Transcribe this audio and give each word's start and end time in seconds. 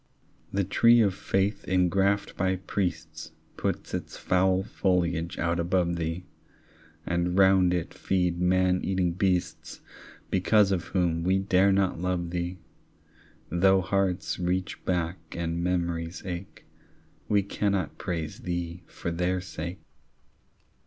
The 0.51 0.63
tree 0.63 0.99
of 1.01 1.13
faith 1.13 1.63
ingraffed 1.67 2.35
by 2.35 2.55
priests 2.55 3.33
Puts 3.55 3.93
its 3.93 4.17
foul 4.17 4.63
foliage 4.63 5.37
out 5.37 5.59
above 5.59 5.95
thee, 5.95 6.25
And 7.05 7.37
round 7.37 7.71
it 7.71 7.93
feed 7.93 8.41
man 8.41 8.81
eating 8.83 9.11
beasts 9.11 9.79
Because 10.31 10.71
of 10.71 10.85
whom 10.85 11.23
we 11.23 11.37
dare 11.37 11.71
not 11.71 12.01
love 12.01 12.31
thee; 12.31 12.57
Though 13.51 13.81
hearts 13.81 14.39
reach 14.39 14.83
back 14.85 15.19
and 15.37 15.63
memories 15.63 16.23
ache, 16.25 16.65
We 17.29 17.43
cannot 17.43 17.99
praise 17.99 18.39
thee 18.39 18.81
for 18.87 19.11
their 19.11 19.39
sake. 19.39 19.81